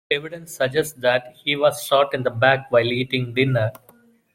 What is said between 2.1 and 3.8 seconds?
in the back while eating dinner.